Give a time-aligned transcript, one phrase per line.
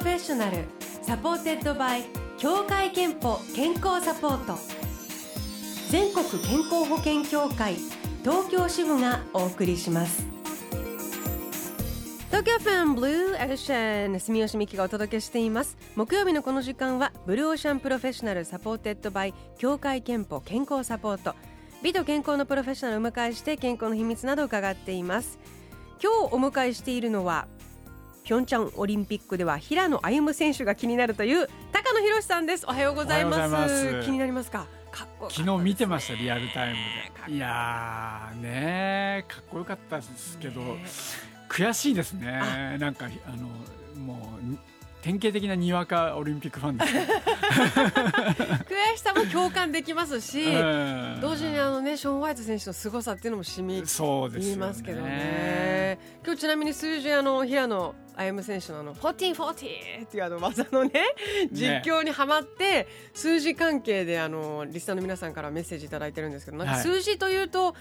[0.00, 0.64] Professional
[1.02, 2.04] Supported by
[2.38, 4.58] 協会けんぽ健康サポート。
[5.90, 7.74] 全国健康保険協会
[8.22, 10.24] 東京支部がお送りします。
[12.28, 15.76] 東京 FM Blue Ocean 住吉美紀がお届けしています。
[15.96, 21.34] 木曜日のこの時間は Blue Ocean Professional Supported by 協会けんぽ健康サポート。
[21.82, 25.38] 美と健康のプロフェッショナルを迎えして健康の秘密などを伺っています。
[26.02, 27.46] 今日お迎えしているのは
[28.30, 32.64] ピョンチャンオリンピックでは平野歩夢選手が気になるという高野博さんです。
[32.64, 34.02] おはようございます。
[34.04, 34.68] 気になりますか？
[35.28, 36.76] 昨日見てましたリアルタイム
[37.26, 37.34] で。
[37.34, 40.60] いやねかっこよかったですけど、
[41.48, 42.76] 悔しいですね。
[42.78, 43.48] なんかあの
[44.00, 44.58] もう
[45.02, 46.92] 典型的なにわかオリンピックファンです
[48.68, 50.44] 悔しさも共感できますし、
[51.20, 55.98] 同時にあのねショーン・ホワイト選手の凄さっていうのもしみ言いますけどね。
[56.24, 60.92] 今日ちなみに数字あの平野歩夢選手のあの1440っていうあの技のね
[61.52, 67.74] 実況にはまって、数字関係であのリスナーの皆さんからメッセージ頂いてるんですけどなんか数字というと、はい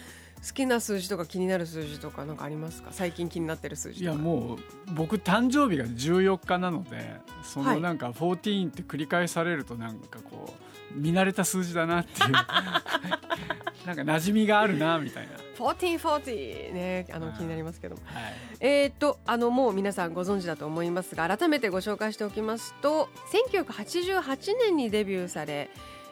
[0.45, 2.89] 好きな数字とか気になる数字とかなんかありますか？
[2.91, 4.57] 最近気になってる数字いやもう
[4.93, 10.53] 僕誕生日が14日なのでそのなんか14って繰り返されるとなんかこ
[10.95, 12.31] う見慣れた数字だなっていう。
[13.85, 15.31] なんか馴染みがあるなみたいな。
[15.59, 18.23] 1440ねあの気になりますけども、はい、
[18.59, 23.09] えっ、とあのもう皆さんご存知だと思いますが改めてご紹介しておきますと
[23.53, 25.69] 1988年にデビューされ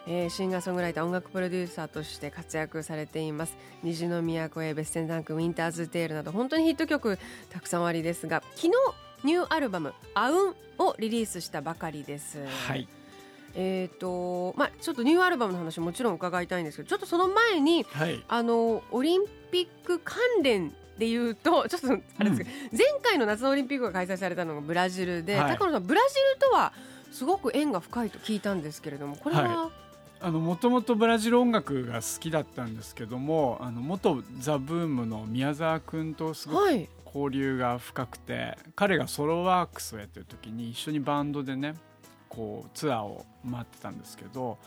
[0.10, 3.58] えー、シンガーソングライター音楽プロデューサーとして活躍されています。
[3.84, 8.72] 虹の都へベステンダンクウィンターズテールなど本当にヒット曲たくさんありですが昨日
[9.26, 12.40] ニューアルバム「アウン」をリリースしたばかりです。
[12.68, 12.88] はい
[13.60, 21.88] えーとまあ、ちょっとニューアルバムの話もちろん伺いたいんですけどちょっとその前に、はい、あのオリンピック関連でいうと ちょっと
[22.20, 26.72] あれですけど、うん、前回の夏のオリンピックが開催されたのがブラジルで、はい、高野さんブラジルとは
[27.12, 29.72] すごく縁が深いと聞いたんですけれどもこれは、は
[30.30, 30.32] い。
[30.32, 41.76] もともとブラジル音楽が好きだったんですけどもあの元ザ・ブームの宮沢君とすごく交流が深くて、はい、彼がソロワークスをやってる時に一緒にバンドでね
[42.38, 44.60] こうツアーを回ってたんですけど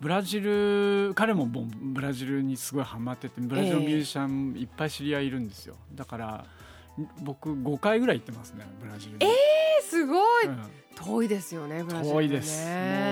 [0.00, 5.76] ブラジル彼もブラジルにすごいハマっててブラジルのミュージシャンいっぱい知り合いいるんですよ。
[5.94, 6.44] だから
[7.20, 9.18] 僕5回ぐらい行ってますねブラジルに。
[9.20, 10.58] えー、すごい、うん。
[10.94, 12.66] 遠いですよね遠いです。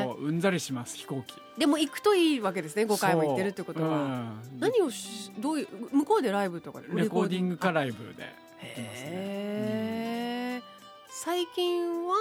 [0.04, 1.34] もううんざりします飛行機。
[1.58, 4.56] でも行くといいわけですね5回も行ってるってことは、う。
[4.56, 8.24] ん、何をしどういう向こうでライブとかレコーディングかライブで
[8.62, 10.62] へえ、
[11.08, 12.16] 最近は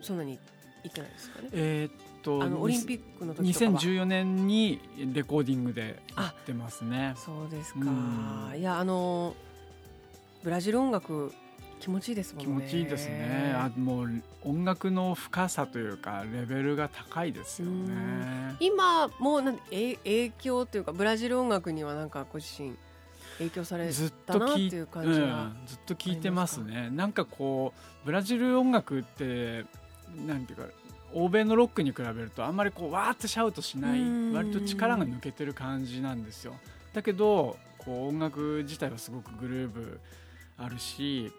[0.00, 0.38] そんなに
[0.84, 1.48] 行ってないですかね？
[1.52, 3.70] えー、っとあのオリンピックの時とかは。
[3.72, 4.80] 2014年に
[5.12, 7.14] レコーディングで行ってますね。
[7.16, 9.34] そうですか、いやあの
[10.42, 11.32] ブラジル音楽
[11.80, 12.62] 気持ちいいですもんね。
[12.62, 13.52] 気持ちいいですね。
[13.56, 18.54] あもう音楽の深さというかレベルが高いですよね。
[18.60, 22.74] 今もうなんえ影響というかブラジル音楽にはなんかご自身
[23.38, 23.90] 影響され
[24.26, 26.88] たなっていう感じが、ずっと聞いてますね。
[26.90, 29.64] なんかこうブラジル音楽って
[30.26, 30.66] なんていうか
[31.12, 34.00] 欧米のロックに比べるとあんまりこうわーってシャウトしない
[34.34, 36.54] 割と力が抜けてる感じなんですよ。
[36.92, 40.00] だけどこう音楽自体はすごくグルーブ
[40.56, 41.32] あるし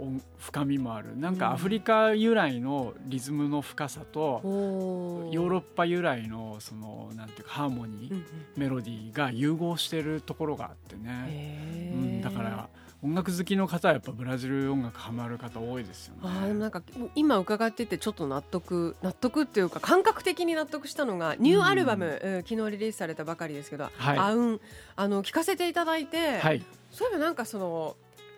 [0.00, 1.16] こう深みもある。
[1.16, 8.24] なんかアフリカ由来のリズムの深さと、ヨーロッパ由来のそのなんていうかハーモニー、
[8.56, 12.68] メロディーが融合してるところがあってね、うん、だから
[13.02, 16.20] 音楽好きの方はやっぱブラジル音楽ハマる方多いですよね。
[16.24, 16.82] あなんか
[17.14, 24.60] 今伺っててちょっと納得納得っていうか感覚的に納得したのがニューアルバム、うん、昨日リリースされたばかりですけど、はい、あうん
[24.96, 27.96] あの聞かせていただいて、はい、そういえばなんかその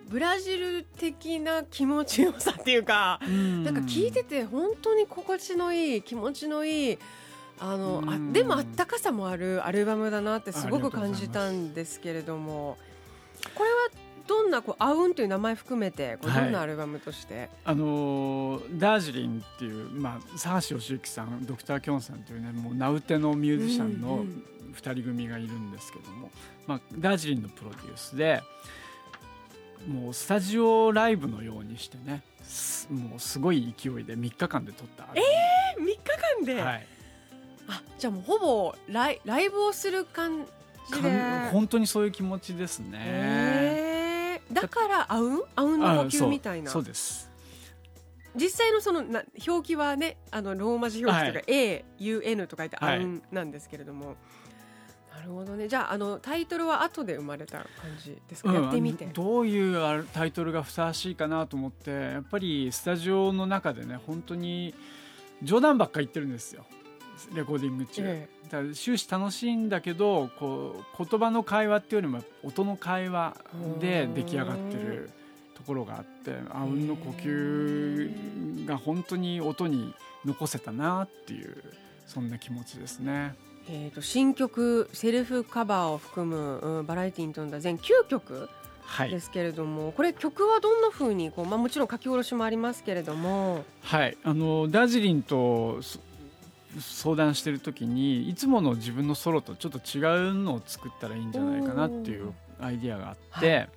[0.09, 3.65] ブラジル的な気持ちよさっていうか、ん。
[3.65, 6.99] なんか聞いてて本当に心地のいい気持ちのいい
[7.59, 12.77] あのあでもあったかさもあるアルバムだなってすごく感じたんですけれども。
[13.55, 13.77] これは
[14.27, 24.25] どんなこうアウンという名前含めてこうどんなアルバムとして、はい、あのダージリンっていう、まあ、佐橋義行さんドクター・キョンさんというねもう名うてのミュージシャンの
[24.75, 26.31] 2人組がいるんですけども、
[26.67, 28.43] まあ、ダージリンのプロデュースで。
[29.89, 32.23] もうスタジオライブのようにしてね
[32.91, 35.21] もうすごい勢いで3日間で撮ったえ
[35.77, 35.99] えー、3日
[36.39, 36.87] 間で、はい、
[37.69, 40.47] あじゃあもうほぼライライブをする感
[40.95, 41.11] じで？
[41.53, 45.31] 本当にそういう気持ちですね、えー、だからあう？
[45.31, 46.71] んあうんの呼吸みたいな？
[46.71, 47.31] そうです。
[48.35, 54.17] 実際のそのな表記はねあのローマ字表記とか、はい、AUN と書いてあうんなんですけれども、
[55.15, 55.69] なるほどね。
[55.69, 57.69] じゃああのタイトルは後で生まれた感
[58.03, 59.07] じですか、うん、やってみて。
[59.07, 64.75] どういうタイトルがふさわしいかなと思ってやっぱりスタジオの中でね本当に
[65.43, 66.65] 冗談ばっか言ってるんですよ。
[67.35, 73.37] レコーディング中、ええ、だから終始楽しいんだけどこう言葉の会話っていうよりも音の会話
[73.79, 75.11] で出来上がってる
[75.55, 79.95] ところがあってあうんの呼吸が本当に音に
[80.25, 81.63] 残せたなっていう
[82.07, 83.35] そんな気持ちですね。
[83.69, 88.49] えーと、新曲セルフカバーを含む、うん、バラエティーに富んだ全9曲
[89.09, 95.81] ですけれども、はい、これ曲はどんなふうにこう、まあ、もちろん書き下ろしもありますけれども、はい、あのダージリンと
[96.81, 103.69] 相談してる時にいつもの自分のソロとちょっと違うのを作ったらいいんじゃないかなっていうアイディアがあって、はい、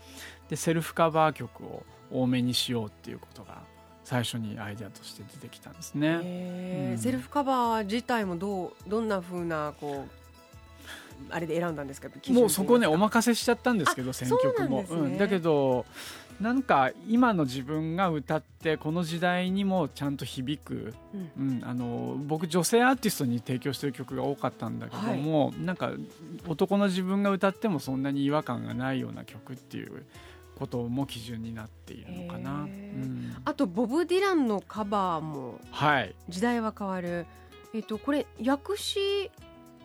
[0.50, 3.62] でセルフカバー曲を多めにしようっていうことが
[4.06, 10.12] 最初にアイデアとして出てきたんですね、うん、セルフカバー自体もどうどんなふうなこう
[11.30, 12.10] あれで選んだんですか？
[12.30, 15.86] もうそこねお任せしちゃったんですけど選曲も、ね、うん、だけど
[16.40, 20.94] なんか今の自分が歌ってこの時代にもちゃんと響く、
[21.38, 25.94] うん、うん、あの僕女性アーティストに提供してる曲が多かったんだけども、はい、なんか
[26.48, 30.04] 男の自分が歌ってもそんなに違和感がないような曲っていう
[30.58, 35.60] ことも基準になっているのかな、うん、あとボブ・ディランのカバーも
[36.30, 37.26] 時代は変わる、はい、
[37.76, 39.32] えっと、これ訳詞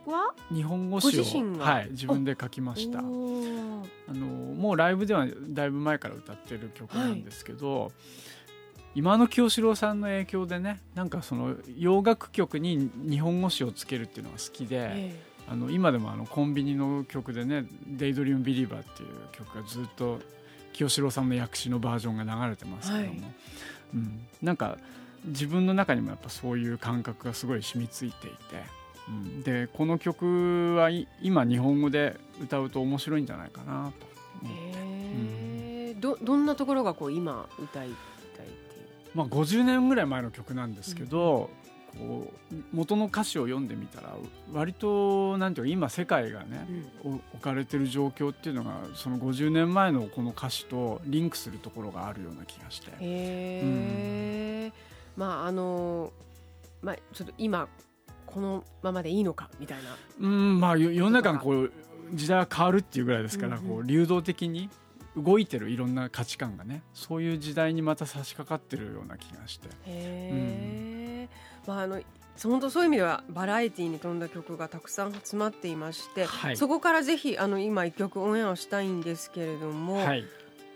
[0.07, 0.33] は？
[0.53, 3.01] 日本語詞をはい、自分で書きました。
[3.01, 7.91] あのもうライブではだいぶ前から歌ってる曲なんですけど、はい、
[8.97, 20.19] 今の清志郎さんの影響でねなんかその洋楽曲に日本語詞をつけるっていうのが好きで、えー、あの今でもあのコンビニの曲でね「デイドリームビリーバー」っていう曲がずっと
[20.73, 23.33] 清志郎さんの訳詞のバージョンが流れてますけども、はい、
[23.95, 24.79] うん、なんか
[25.25, 28.37] 自分の中にもやっぱそういう感覚がすごい染みついていて、
[29.09, 30.91] うん、でこの曲は
[31.21, 34.07] 今日本語で歌うと面白いんじゃないかなと
[34.43, 34.81] 思って。
[35.93, 38.49] うん、どどんなところがこう今歌いたいっていう？
[39.15, 41.51] まあ50年ぐらい前の曲なんですけど、
[41.99, 44.15] こう元の歌詞を読んでみたら
[44.53, 46.67] 割となんていうか今世界がね、
[47.05, 52.91] うん、置かれてる状況っていうのがその50年前のこの歌詞とリンクするところがあるような気がして。
[53.01, 54.73] へうん、
[55.17, 56.13] まああの
[56.83, 57.69] まあちょっと今
[58.27, 59.97] このままでいいのかみたいな。
[60.21, 61.73] うんまあ世の中がこう
[62.15, 64.71] 時代は変わるっていうぐらいですから、うんうん、こう流動的に
[65.17, 69.69] 動いてるいろんな価値観がねそういう時代にまた差し掛かってるような気がして。
[69.87, 71.00] へうん、
[71.67, 72.01] まああの
[72.43, 80.25] 本当そういう意味ではバラエティーに富んだ曲がたくさん詰まっていまして、はい、そこからぜひあの今一曲オンエアをしたいんですけれども、はい、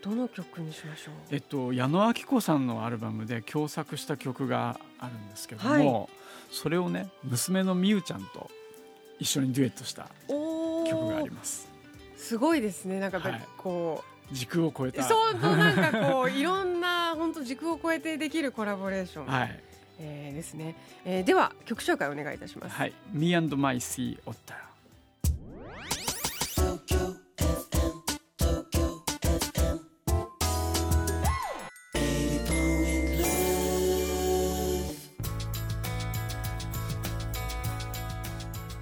[0.03, 1.15] どの曲にしましょう？
[1.31, 6.09] えっと矢野明子さんのアルバムで共作した曲があるんですけども、はい、
[6.51, 8.51] それをね娘のみゆちゃんと
[9.19, 11.67] 一緒にデュエットした曲があります。
[12.19, 13.01] すごいですね。
[13.01, 13.23] なんか
[13.57, 15.03] こう、時空を超えた。
[15.05, 19.61] そうなんかこういろんな本当時空を超えてできるコラボレーション、はい
[20.01, 20.75] えー、ですね、
[21.05, 22.75] えー、では曲紹介お願いいたします。
[22.75, 24.55] はい「Me and My Sea Otter」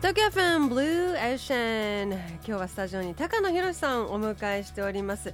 [0.03, 5.33] 東京ファンブルーエーシャン今日はスタジオに高野博さんをお迎えしております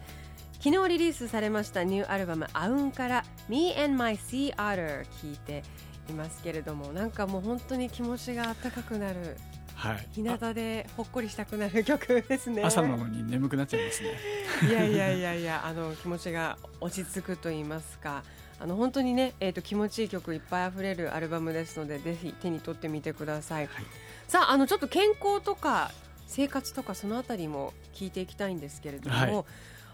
[0.61, 5.63] 昨日リリースされましたニューアルバム「アウン」から「Me and My Sea Otter」聞いて
[6.11, 9.37] いますけれどもなんかもう本当に気持ちが温かくなる
[9.77, 12.65] はい、日向でほっこりしたくなる曲ですね。
[12.65, 14.11] 朝なのに眠くなっちゃいますね。
[14.69, 18.25] いやいやいやいやあの気持ちが落ち着くと言いますか。
[18.59, 23.85] あの本当にね、えーと、気持ちいい曲いっぱいあふれるアルバムですのでぜひ手に取ってみてください、はい、
[24.27, 25.93] さああのちょっと健康とか
[26.27, 29.45] 生活とかそのあたりも聞いていきたいんですけれども、はい、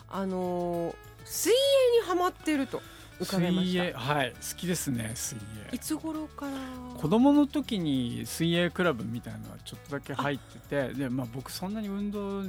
[0.08, 0.94] あの
[1.24, 1.54] 水泳
[2.02, 2.80] にはまってると
[3.20, 3.82] 伺いました。
[3.82, 5.38] 水泳はい好きですね水
[5.72, 5.74] 泳。
[5.74, 6.52] いつ頃から？
[7.00, 12.42] 子供の時に水泳クラブみたいなのはちょっとだけ入っててで、まあ、僕そんなに運動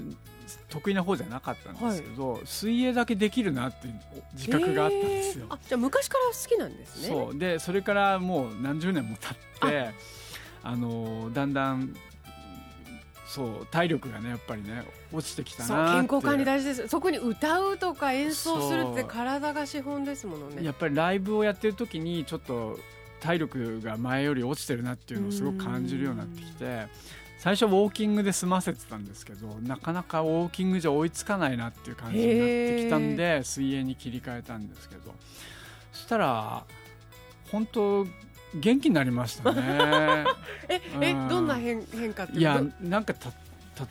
[0.69, 3.87] 得意な方じゃなかったんですけど、はい、水泳だけできるなって
[4.33, 7.07] 自覚があったんですよ、あじゃあ昔から好きなんですね。
[7.07, 7.37] そう。
[7.37, 9.33] でそれからもう何十年も経
[9.67, 9.89] って
[10.63, 10.75] あ。
[10.75, 11.95] のだんだん
[13.27, 16.87] そう体力がねやっぱりね落ちてきたな健康管理大事です。
[16.87, 20.63] そこに歌うとか演奏するって体が資本ですものね。
[20.63, 22.79] やっぱりライブをやってる時にちょっと
[23.19, 26.87] 体力が前より落ちてるなっていうのをすごく感じるようになってきて
[27.39, 35.13] 最初ウォーキングで済ませてたんですけどなかなかウォーキングじゃ追いつかないなっていう感じになってきたんで水泳に切り替えたんですけど。
[35.91, 36.65] そしたら
[37.51, 38.05] 本当
[38.55, 40.25] 元気になりましたね。
[40.69, 43.13] え、うん、えどんな変変化っていやなんか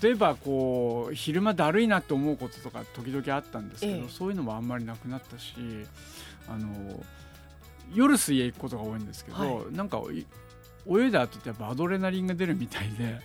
[0.02, 5.54] 例えばこう昼間だるいなと思うこととか時々あったんですけど、ええ、そういうのもあんまりなくなったし
[6.48, 7.04] あの
[7.92, 10.00] 夜水泳行くことが多いんですけど、はい、なんか
[10.86, 13.20] 泳いだ後ってやっぱアドレナリンが出るみたいで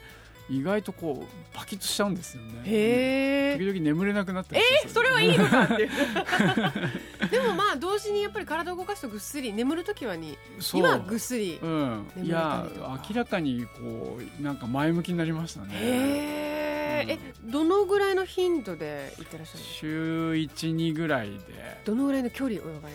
[0.49, 2.61] 意外とこうパキッとしちゃうんですよね。
[2.65, 5.89] へ時々眠れなくなったりえー、それはいいのかって。
[7.29, 10.37] でもまあ同時にやっぱり体を動かすとぐっすり眠る時はに
[10.73, 12.67] 今ぐっすり、うん、いや
[13.09, 15.67] 明らかにこうなんか前向きになりましたね。
[15.73, 21.37] へえ、うん、どのぐらいの頻度で行ってらっしゃる週一二ぐらいで。
[21.85, 22.89] どのぐらいの距離泳がれるんで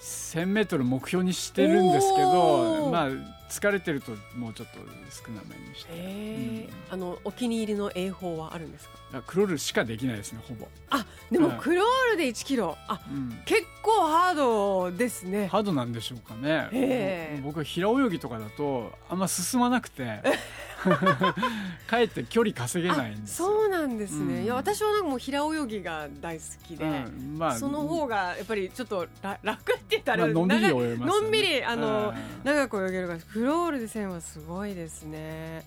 [0.00, 4.78] すか？1000メートル目標にしてるんですけどまあ疲れてるともうちょっと
[5.10, 9.22] 少なめにして、うん、あのお気に入りの泳法はあるんですか？
[9.26, 10.68] クロールしかできないですねほぼ。
[10.90, 12.76] あでもクロールで1キロ。
[12.88, 15.48] あ、うん、結構ハードですね。
[15.48, 17.40] ハードなんでしょうかね。
[17.42, 20.22] 僕平泳ぎとかだとあんま進まなくて
[21.86, 29.06] かえって距離稼げないんですそうなんですね、うん、いや私はなんかもう平泳ぎが大好きで、うんまあ、その方がやっぱりちょっと
[29.42, 35.64] 楽って言ったら、のんびり泳げます、ね、のんびりあの、長く泳げるからクロールで1000はすごいですね。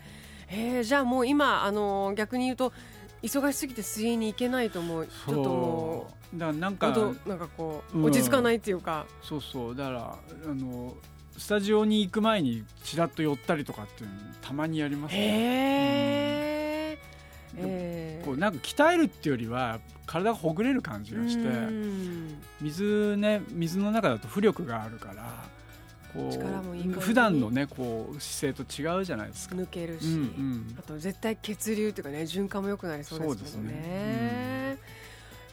[0.50, 2.74] えー、じゃあもう今あの逆に言うと
[3.24, 9.06] 忙しすぎて水泳に行けないと思うちょっともうだからなんかなんかこう、落ち着かないっていうか。
[9.22, 9.76] そうそう。
[9.76, 10.00] だから
[10.46, 10.96] あの
[11.38, 16.98] スタジオに行く前にちらっと寄ったりとかっていうのたまにやりますね。
[17.56, 21.48] えー、こうなんか鍛えるっていうよりは体がほぐれる感じがして
[22.62, 25.46] 水ね水の中だと浮力があるから
[26.14, 29.56] こう普段のねこう姿勢と違うじゃないですか。
[29.56, 33.74] 抜けるし、うんうん、あと絶対血流というかね循環も良くなりそうですもんね。
[33.74, 34.78] ね。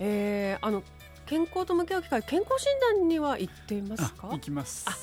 [0.01, 0.83] うん、えー、あの
[1.27, 2.67] 健康と向き合う機会健康診
[2.99, 4.29] 断には行っていますか？
[4.29, 4.87] 行きます。
[4.89, 4.97] あ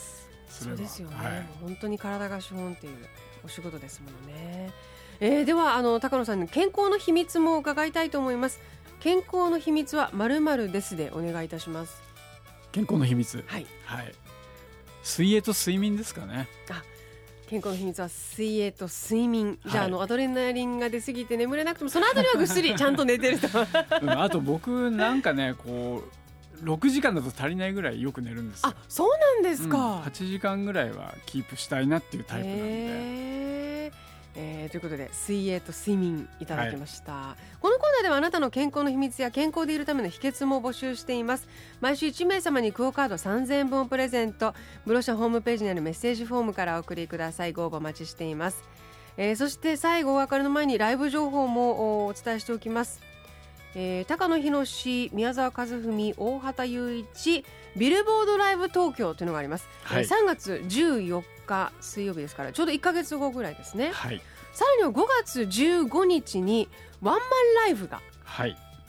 [0.65, 2.97] そうですよね、はい、本当に体が資本っていう
[3.45, 4.71] お仕事ですものね、
[5.19, 8.59] えー、ではあの高野さんに健康の秘密も伺いたいと思います。
[8.99, 12.01] 健康の秘密はまるまるですでお願いいたします。
[12.71, 13.43] 健康の秘密？
[13.47, 14.11] はい、はい、
[15.03, 16.47] 水泳と睡眠ですかね。
[16.69, 16.83] あ
[17.47, 23.47] 健康の秘密は水泳と睡眠、じゃああのアドレナリンが出過ぎて眠れなくてもその後にはぐっすりちゃんと寝てると。
[24.21, 26.16] あと僕なんかねこう
[26.63, 33.27] 6時間だと足りないぐらいよく寝るんですあそうなんですか、うん、8時間ぐらいはキープしたいなっていうタイプなんで。
[34.39, 41.47] えー、ということで水泳と睡眠いただきました、はい、このコーナーではあなたの健康の秘密や健康でいるための秘訣も募集しています。
[41.81, 44.53] 毎週1名様にクオカード3000円分をプレゼント。
[44.85, 47.53] ブロシャホームページにあるメッセージフォームからお送りください。
[47.53, 48.63] ご応募お待ちしています、
[49.17, 53.01] えー、そして最後お別れの前にライブ情報もお伝えしておきます
[53.79, 64.19] えー、高野宏宮沢和文大畑雄一ビルボードライブ東京というのがあります、はい、3月14日水曜日ですからちょうど1か月後ぐらいですね、はい、
[64.51, 66.67] さらには5月15日に
[67.03, 67.22] ワンマン
[67.65, 68.01] ライブが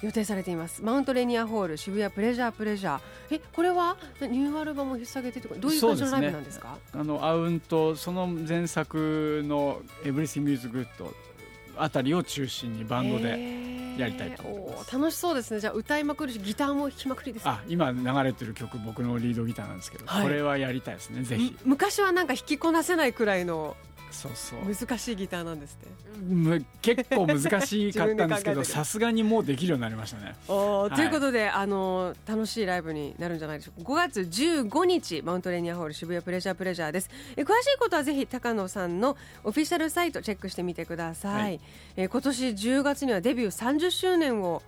[0.00, 3.00] 予定されています、マウントレーニアホール渋谷 Pleasure Pleasure。
[3.32, 13.67] えこれはニューアルバムを引っ提げてとかどういう感じのライブなんですか、ね、あのアウンとその前作の「Everything Is Good」あたりを中心にバンドで
[14.02, 14.92] やりたいと思います。
[14.92, 15.60] 楽しそうですね。
[15.60, 21.56] じゃあ歌いまくるしギターも弾きまくりですあ今流れてる曲僕のリードギターなんですけど、はい、これはやりたいですねぜひ。
[21.64, 23.76] 昔はなんか弾きこなせないくらいの
[24.10, 24.74] そうそう。
[24.74, 25.78] 難しいギターなんです
[26.18, 30.34] ね結構難しかったんですけど さすがにもうできるようになりましたね。
[30.48, 33.92] はい、ということであの楽しいライブになるんじゃないでしょうか。
[33.92, 37.10] 5月15日マウントレーニアホール渋谷プレジャープレジャーです。
[37.36, 41.60] え詳しいことはぜひ高野さんのオフィシャルサイトチェックしてみてください、はい、
[41.96, 44.62] え今年10月にはデビュー30周年を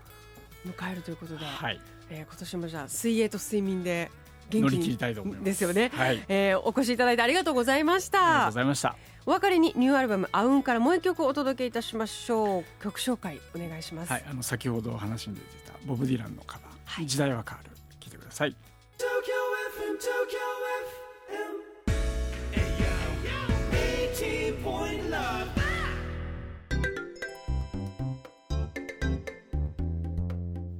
[0.66, 1.80] 迎えるということで、はい、
[2.10, 4.10] え今年もじゃあ水泳と睡眠で
[4.50, 4.96] 元気に
[5.44, 8.18] ですよね、はい、えー、お越しいただいてありがとうございました。
[8.18, 8.96] ありがとうございました
[9.30, 12.82] お別れにニューアルバム「アウン」からもう一曲お届けいたしましょう。
[12.82, 17.70] 曲紹介お願いします、はい、あの先ほど話に出てたボブ・ディランのカバー「はい、時代は変わる」
[18.00, 18.56] 聞いてください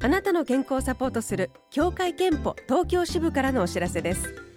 [0.03, 4.50] あなたの健康をサポートする協会憲法東京支部からのお知らせです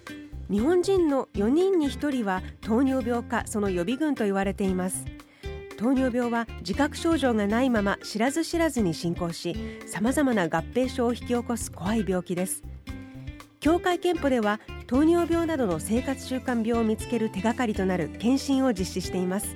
[0.50, 5.04] 日本人の4人に1人は糖尿病かその予備軍と言われています。
[5.76, 12.62] 糖尿病は自覚症状がないまま知らず知らずに進行しさまざまな合併症を引き起こす怖い病気です。
[13.60, 19.54] 協会憲法では糖尿病などの生活習慣病を見つける手がかりとなる検診を実施しています。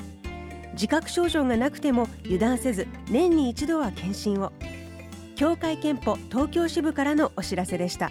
[0.73, 4.52] 自覚症状がなくても油断せず年に一度は検診を。
[5.37, 8.11] 協会けんぽ東京支部からのお知らせでした。